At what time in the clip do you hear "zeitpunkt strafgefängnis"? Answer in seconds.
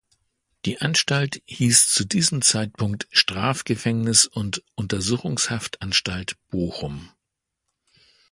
2.41-4.25